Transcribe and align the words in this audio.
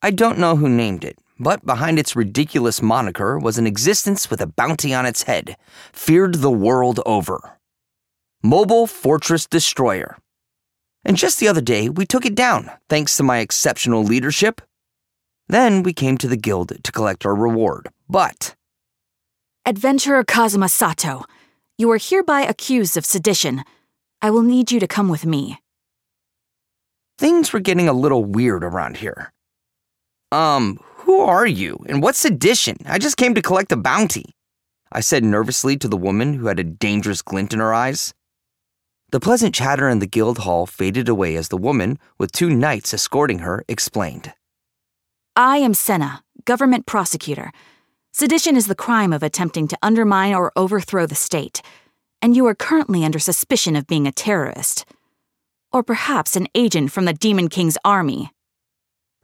I 0.00 0.12
don't 0.12 0.38
know 0.38 0.54
who 0.54 0.68
named 0.68 1.04
it, 1.04 1.18
but 1.40 1.66
behind 1.66 1.98
its 1.98 2.14
ridiculous 2.14 2.80
moniker 2.80 3.36
was 3.36 3.58
an 3.58 3.66
existence 3.66 4.30
with 4.30 4.40
a 4.40 4.46
bounty 4.46 4.94
on 4.94 5.04
its 5.06 5.24
head, 5.24 5.56
feared 5.92 6.36
the 6.36 6.52
world 6.52 7.00
over. 7.04 7.58
Mobile 8.40 8.86
Fortress 8.86 9.44
Destroyer. 9.46 10.16
And 11.04 11.16
just 11.16 11.40
the 11.40 11.48
other 11.48 11.60
day, 11.60 11.88
we 11.88 12.06
took 12.06 12.24
it 12.24 12.36
down, 12.36 12.70
thanks 12.88 13.16
to 13.16 13.24
my 13.24 13.38
exceptional 13.38 14.04
leadership. 14.04 14.60
Then 15.48 15.82
we 15.82 15.92
came 15.92 16.16
to 16.18 16.28
the 16.28 16.36
guild 16.36 16.72
to 16.84 16.92
collect 16.92 17.26
our 17.26 17.34
reward, 17.34 17.88
but. 18.08 18.54
Adventurer 19.66 20.22
Kazuma 20.22 20.68
Sato, 20.68 21.24
you 21.76 21.90
are 21.90 21.98
hereby 21.98 22.42
accused 22.42 22.96
of 22.96 23.04
sedition. 23.04 23.64
I 24.22 24.30
will 24.30 24.42
need 24.42 24.70
you 24.70 24.78
to 24.78 24.86
come 24.86 25.08
with 25.08 25.26
me. 25.26 25.58
Things 27.18 27.52
were 27.52 27.58
getting 27.58 27.88
a 27.88 27.92
little 27.92 28.24
weird 28.24 28.62
around 28.62 28.98
here. 28.98 29.32
Um, 30.30 30.78
who 30.82 31.20
are 31.20 31.46
you, 31.46 31.84
and 31.88 32.02
what's 32.02 32.18
sedition? 32.18 32.76
I 32.84 32.98
just 32.98 33.16
came 33.16 33.34
to 33.34 33.42
collect 33.42 33.72
a 33.72 33.76
bounty. 33.76 34.34
I 34.92 35.00
said 35.00 35.24
nervously 35.24 35.76
to 35.78 35.88
the 35.88 35.96
woman 35.96 36.34
who 36.34 36.46
had 36.46 36.58
a 36.58 36.64
dangerous 36.64 37.22
glint 37.22 37.52
in 37.52 37.60
her 37.60 37.72
eyes. 37.72 38.14
The 39.10 39.20
pleasant 39.20 39.54
chatter 39.54 39.88
in 39.88 40.00
the 40.00 40.06
guild 40.06 40.38
hall 40.38 40.66
faded 40.66 41.08
away 41.08 41.36
as 41.36 41.48
the 41.48 41.56
woman, 41.56 41.98
with 42.18 42.30
two 42.30 42.50
knights 42.50 42.92
escorting 42.92 43.38
her, 43.38 43.64
explained. 43.68 44.34
I 45.34 45.58
am 45.58 45.72
Senna, 45.72 46.22
government 46.44 46.84
prosecutor. 46.84 47.50
Sedition 48.12 48.56
is 48.56 48.66
the 48.66 48.74
crime 48.74 49.12
of 49.12 49.22
attempting 49.22 49.68
to 49.68 49.78
undermine 49.82 50.34
or 50.34 50.52
overthrow 50.56 51.06
the 51.06 51.14
state, 51.14 51.62
and 52.20 52.36
you 52.36 52.46
are 52.46 52.54
currently 52.54 53.04
under 53.04 53.18
suspicion 53.18 53.76
of 53.76 53.86
being 53.86 54.06
a 54.06 54.12
terrorist. 54.12 54.84
Or 55.72 55.82
perhaps 55.82 56.36
an 56.36 56.48
agent 56.54 56.92
from 56.92 57.06
the 57.06 57.12
Demon 57.14 57.48
King's 57.48 57.78
army. 57.84 58.30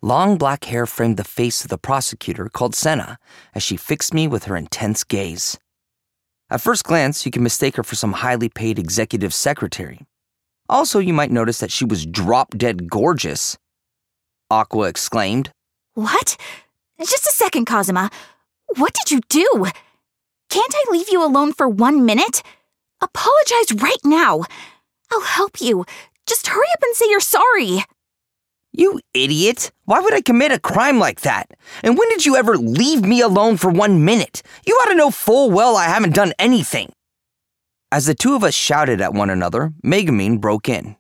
Long 0.05 0.37
black 0.37 0.65
hair 0.65 0.85
framed 0.85 1.17
the 1.17 1.25
face 1.25 1.65
of 1.65 1.71
the 1.71 1.79
prosecutor 1.79 2.51
called 2.51 2.75
Senna 2.75 3.17
as 3.55 3.63
she 3.63 3.79
fixed 3.79 4.13
me 4.13 4.29
with 4.29 4.45
her 4.45 4.55
intense 4.55 5.03
gaze. 5.03 5.59
At 6.51 6.61
first 6.61 6.85
glance, 6.85 7.25
you 7.25 7.33
can 7.33 7.43
mistake 7.43 7.77
her 7.77 7.83
for 7.83 7.95
some 7.95 8.13
highly 8.13 8.51
paid 8.51 8.79
executive 8.79 9.33
secretary. 9.33 10.01
Also, 10.69 10.99
you 10.99 11.15
might 11.15 11.31
notice 11.31 11.59
that 11.61 11.73
she 11.73 11.87
was 11.87 12.05
drop 12.05 12.51
dead 12.51 12.91
gorgeous. 12.91 13.57
Aqua 14.51 14.89
exclaimed. 14.89 15.53
What? 15.95 16.37
Just 16.99 17.27
a 17.27 17.33
second, 17.33 17.65
Kazuma. 17.65 18.11
What 18.77 18.93
did 18.93 19.11
you 19.11 19.23
do? 19.31 19.69
Can't 20.51 20.75
I 20.75 20.85
leave 20.91 21.09
you 21.09 21.25
alone 21.25 21.55
for 21.55 21.67
one 21.67 22.05
minute? 22.05 22.43
Apologize 23.01 23.73
right 23.83 24.05
now. 24.05 24.45
I'll 25.11 25.23
help 25.23 25.63
you. 25.63 25.87
Just 26.27 26.49
hurry 26.49 26.69
up 26.75 26.83
and 26.83 26.95
say 26.95 27.07
you're 27.09 27.21
sorry. 27.21 27.85
You 28.77 28.99
idiot! 29.15 29.71
Why 29.85 30.01
would 30.01 30.13
I 30.13 30.21
commit 30.21 30.51
a 30.51 30.59
crime 30.59 30.99
like 30.99 31.21
that? 31.21 31.49
And 31.85 31.97
when 31.97 32.09
did 32.09 32.27
you 32.27 32.35
ever 32.35 32.59
leave 32.59 33.05
me 33.05 33.21
alone 33.21 33.57
for 33.57 33.71
one 33.71 34.05
minute? 34.05 34.43
You 34.67 34.75
ought 34.75 34.89
to 34.89 34.97
know 34.97 35.13
full 35.13 35.49
well 35.49 35.77
I 35.77 35.85
haven't 35.85 36.17
done 36.17 36.33
anything. 36.41 36.93
As 37.93 38.07
the 38.07 38.17
two 38.17 38.35
of 38.35 38.43
us 38.43 38.53
shouted 38.53 39.01
at 39.01 39.15
one 39.15 39.31
another, 39.31 39.73
Megumin 39.87 40.41
broke 40.41 40.69
in. 40.69 40.97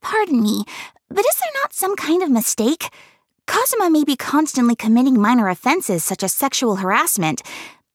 Pardon 0.00 0.40
me, 0.40 0.62
but 1.08 1.26
is 1.26 1.34
there 1.40 1.62
not 1.62 1.72
some 1.72 1.96
kind 1.96 2.22
of 2.22 2.30
mistake? 2.30 2.88
Kazuma 3.48 3.90
may 3.90 4.04
be 4.04 4.14
constantly 4.14 4.76
committing 4.76 5.20
minor 5.20 5.48
offenses 5.48 6.04
such 6.04 6.22
as 6.22 6.32
sexual 6.32 6.76
harassment, 6.76 7.42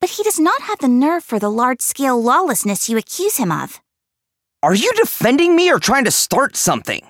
but 0.01 0.09
he 0.09 0.23
does 0.23 0.39
not 0.41 0.63
have 0.63 0.79
the 0.79 0.89
nerve 0.89 1.23
for 1.23 1.39
the 1.39 1.49
large 1.49 1.79
scale 1.81 2.21
lawlessness 2.21 2.89
you 2.89 2.97
accuse 2.97 3.37
him 3.37 3.49
of. 3.49 3.79
Are 4.61 4.75
you 4.75 4.91
defending 4.95 5.55
me 5.55 5.71
or 5.71 5.79
trying 5.79 6.03
to 6.03 6.11
start 6.11 6.57
something? 6.57 7.01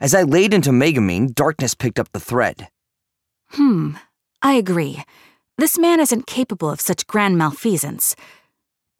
As 0.00 0.14
I 0.14 0.22
laid 0.22 0.54
into 0.54 0.70
Megumin, 0.70 1.34
darkness 1.34 1.74
picked 1.74 1.98
up 1.98 2.12
the 2.12 2.20
thread. 2.20 2.68
Hmm, 3.50 3.96
I 4.40 4.52
agree. 4.52 5.02
This 5.56 5.76
man 5.76 5.98
isn't 5.98 6.28
capable 6.28 6.70
of 6.70 6.80
such 6.80 7.08
grand 7.08 7.36
malfeasance. 7.36 8.14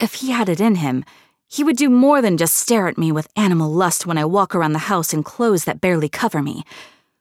If 0.00 0.14
he 0.14 0.32
had 0.32 0.48
it 0.48 0.60
in 0.60 0.76
him, 0.76 1.04
he 1.46 1.62
would 1.62 1.76
do 1.76 1.88
more 1.88 2.20
than 2.20 2.36
just 2.36 2.54
stare 2.56 2.88
at 2.88 2.98
me 2.98 3.12
with 3.12 3.28
animal 3.36 3.70
lust 3.70 4.06
when 4.06 4.18
I 4.18 4.24
walk 4.24 4.56
around 4.56 4.72
the 4.72 4.90
house 4.90 5.14
in 5.14 5.22
clothes 5.22 5.64
that 5.64 5.80
barely 5.80 6.08
cover 6.08 6.42
me. 6.42 6.64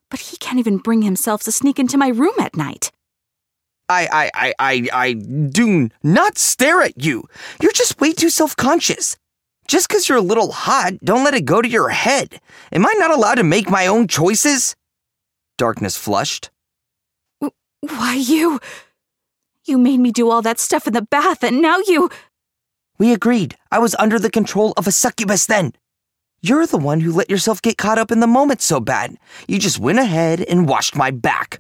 But 0.10 0.22
he 0.22 0.38
can't 0.38 0.60
even 0.60 0.80
bring 0.80 1.04
himself 1.04 1.44
to 1.44 1.52
sneak 1.52 1.78
into 1.78 2.00
my 2.00 2.08
room 2.08 2.34
at 2.40 2.58
night. 2.58 2.92
I, 3.90 4.10
I, 4.12 4.32
I, 4.34 4.54
I, 4.60 4.88
I 4.92 5.14
do 5.14 5.90
not 6.02 6.40
stare 6.40 6.82
at 6.82 7.02
you. 7.02 7.26
You're 7.62 7.72
just 7.72 8.02
way 8.02 8.12
too 8.12 8.30
self 8.30 8.56
conscious. 8.56 9.18
Just 9.68 9.90
because 9.90 10.08
you're 10.08 10.18
a 10.18 10.22
little 10.22 10.52
hot, 10.52 10.94
don't 11.04 11.26
let 11.26 11.34
it 11.34 11.44
go 11.46 11.62
to 11.62 11.68
your 11.68 11.90
head. 11.90 12.40
Am 12.72 12.86
I 12.86 12.94
not 12.98 13.12
allowed 13.12 13.36
to 13.36 13.44
make 13.44 13.70
my 13.70 13.86
own 13.88 14.08
choices? 14.08 14.76
Darkness 15.58 15.98
flushed. 15.98 16.50
Why, 17.82 18.16
you. 18.16 18.60
You 19.66 19.78
made 19.78 20.00
me 20.00 20.12
do 20.12 20.30
all 20.30 20.42
that 20.42 20.60
stuff 20.60 20.88
in 20.88 20.94
the 20.94 21.02
bath, 21.02 21.44
and 21.44 21.62
now 21.62 21.80
you. 21.86 22.10
We 22.98 23.12
agreed. 23.12 23.58
I 23.72 23.80
was 23.80 23.96
under 24.00 24.18
the 24.18 24.32
control 24.32 24.74
of 24.78 24.88
a 24.88 24.92
succubus 24.92 25.46
then. 25.46 25.74
You're 26.42 26.66
the 26.66 26.78
one 26.78 27.02
who 27.02 27.12
let 27.12 27.30
yourself 27.30 27.62
get 27.62 27.78
caught 27.78 27.98
up 27.98 28.12
in 28.12 28.22
the 28.22 28.28
moment 28.28 28.62
so 28.62 28.80
bad. 28.80 29.18
You 29.48 29.60
just 29.60 29.80
went 29.80 30.00
ahead 30.00 30.42
and 30.42 30.68
washed 30.68 30.96
my 30.96 31.12
back. 31.12 31.60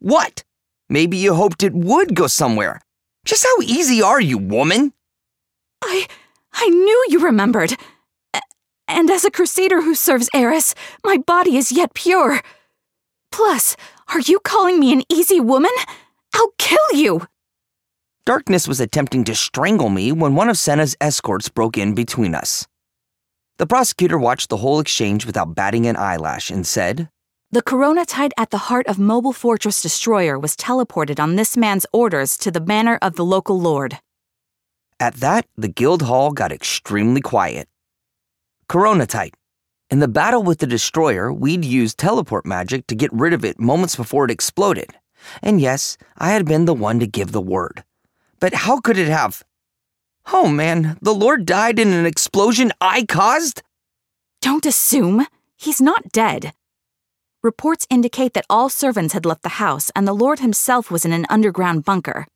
What? 0.00 0.42
Maybe 0.88 1.16
you 1.16 1.34
hoped 1.34 1.62
it 1.62 1.74
would 1.74 2.14
go 2.14 2.26
somewhere. 2.26 2.80
Just 3.24 3.44
how 3.44 3.62
easy 3.62 4.02
are 4.02 4.20
you, 4.20 4.36
woman? 4.38 4.92
I. 5.82 6.06
I 6.56 6.68
knew 6.68 7.06
you 7.10 7.20
remembered. 7.20 7.76
And 8.88 9.10
as 9.10 9.24
a 9.24 9.30
crusader 9.30 9.82
who 9.82 9.94
serves 9.94 10.30
Eris, 10.34 10.74
my 11.04 11.18
body 11.18 11.56
is 11.56 11.70
yet 11.70 11.92
pure. 11.94 12.40
Plus, 13.30 13.76
are 14.08 14.20
you 14.20 14.40
calling 14.40 14.80
me 14.80 14.92
an 14.92 15.02
easy 15.10 15.40
woman? 15.40 15.72
I'll 16.34 16.52
kill 16.58 16.92
you! 16.94 17.26
Darkness 18.24 18.66
was 18.66 18.80
attempting 18.80 19.24
to 19.24 19.34
strangle 19.34 19.90
me 19.90 20.12
when 20.12 20.34
one 20.34 20.48
of 20.48 20.58
Senna's 20.58 20.96
escorts 21.00 21.48
broke 21.48 21.76
in 21.76 21.94
between 21.94 22.34
us. 22.34 22.66
The 23.58 23.66
prosecutor 23.66 24.18
watched 24.18 24.48
the 24.48 24.58
whole 24.58 24.80
exchange 24.80 25.26
without 25.26 25.54
batting 25.54 25.86
an 25.86 25.96
eyelash 25.96 26.50
and 26.50 26.66
said, 26.66 27.08
The 27.50 27.62
Coronatite 27.62 28.32
at 28.36 28.50
the 28.50 28.58
heart 28.68 28.86
of 28.86 28.98
Mobile 28.98 29.32
Fortress 29.32 29.80
Destroyer 29.82 30.38
was 30.38 30.56
teleported 30.56 31.20
on 31.20 31.36
this 31.36 31.56
man's 31.56 31.86
orders 31.92 32.36
to 32.38 32.50
the 32.50 32.60
manor 32.60 32.98
of 33.02 33.16
the 33.16 33.24
local 33.24 33.60
lord. 33.60 33.98
At 34.98 35.16
that, 35.16 35.46
the 35.56 35.68
guild 35.68 36.02
hall 36.02 36.32
got 36.32 36.52
extremely 36.52 37.20
quiet. 37.20 37.68
Coronatite. 38.68 39.34
In 39.90 40.00
the 40.00 40.08
battle 40.08 40.42
with 40.42 40.58
the 40.58 40.66
destroyer, 40.66 41.30
we'd 41.30 41.64
used 41.64 41.98
teleport 41.98 42.46
magic 42.46 42.86
to 42.86 42.94
get 42.94 43.12
rid 43.12 43.34
of 43.34 43.44
it 43.44 43.60
moments 43.60 43.94
before 43.94 44.24
it 44.24 44.30
exploded. 44.30 44.94
And 45.42 45.60
yes, 45.60 45.98
I 46.16 46.30
had 46.30 46.46
been 46.46 46.64
the 46.64 46.74
one 46.74 46.98
to 47.00 47.06
give 47.06 47.32
the 47.32 47.42
word. 47.42 47.84
But 48.40 48.54
how 48.54 48.80
could 48.80 48.96
it 48.96 49.08
have? 49.08 49.42
Oh 50.32 50.48
man, 50.48 50.98
the 51.02 51.14
Lord 51.14 51.44
died 51.44 51.78
in 51.78 51.92
an 51.92 52.06
explosion 52.06 52.72
I 52.80 53.04
caused? 53.04 53.62
Don't 54.40 54.66
assume. 54.66 55.26
He's 55.56 55.80
not 55.80 56.10
dead. 56.10 56.52
Reports 57.42 57.86
indicate 57.90 58.32
that 58.32 58.46
all 58.48 58.68
servants 58.68 59.12
had 59.12 59.26
left 59.26 59.42
the 59.42 59.60
house 59.60 59.90
and 59.94 60.08
the 60.08 60.14
Lord 60.14 60.40
himself 60.40 60.90
was 60.90 61.04
in 61.04 61.12
an 61.12 61.26
underground 61.28 61.84
bunker. 61.84 62.26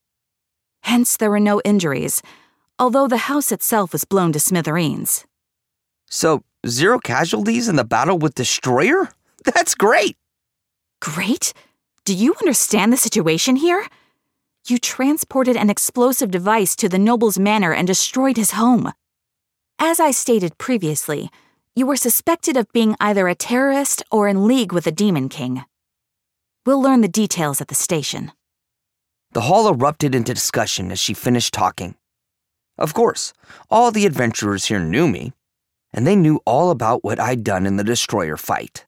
Hence, 0.82 1.16
there 1.16 1.30
were 1.30 1.40
no 1.40 1.60
injuries, 1.64 2.22
although 2.80 3.06
the 3.06 3.28
house 3.28 3.52
itself 3.52 3.92
was 3.92 4.04
blown 4.04 4.32
to 4.32 4.40
smithereens. 4.40 5.26
So, 6.08 6.42
zero 6.66 6.98
casualties 6.98 7.68
in 7.68 7.76
the 7.76 7.84
battle 7.84 8.18
with 8.18 8.34
Destroyer? 8.34 9.10
That's 9.44 9.74
great! 9.74 10.16
Great? 11.00 11.52
Do 12.04 12.14
you 12.14 12.34
understand 12.40 12.92
the 12.92 12.96
situation 12.96 13.56
here? 13.56 13.86
You 14.66 14.78
transported 14.78 15.56
an 15.56 15.70
explosive 15.70 16.30
device 16.30 16.74
to 16.76 16.88
the 16.88 16.98
noble's 16.98 17.38
manor 17.38 17.72
and 17.72 17.86
destroyed 17.86 18.36
his 18.36 18.52
home. 18.52 18.92
As 19.78 20.00
I 20.00 20.10
stated 20.10 20.58
previously, 20.58 21.30
you 21.74 21.86
were 21.86 21.96
suspected 21.96 22.56
of 22.56 22.72
being 22.72 22.96
either 23.00 23.28
a 23.28 23.34
terrorist 23.34 24.02
or 24.10 24.28
in 24.28 24.46
league 24.46 24.72
with 24.72 24.84
the 24.84 24.92
Demon 24.92 25.28
King. 25.28 25.64
We'll 26.66 26.82
learn 26.82 27.00
the 27.00 27.08
details 27.08 27.60
at 27.60 27.68
the 27.68 27.74
station. 27.74 28.32
The 29.32 29.42
hall 29.42 29.68
erupted 29.68 30.14
into 30.14 30.34
discussion 30.34 30.90
as 30.90 30.98
she 30.98 31.14
finished 31.14 31.54
talking. 31.54 31.94
Of 32.80 32.94
course, 32.94 33.34
all 33.70 33.90
the 33.90 34.06
adventurers 34.06 34.64
here 34.64 34.80
knew 34.80 35.06
me, 35.06 35.34
and 35.92 36.06
they 36.06 36.16
knew 36.16 36.40
all 36.46 36.70
about 36.70 37.04
what 37.04 37.20
I'd 37.20 37.44
done 37.44 37.66
in 37.66 37.76
the 37.76 37.84
destroyer 37.84 38.38
fight. 38.38 38.86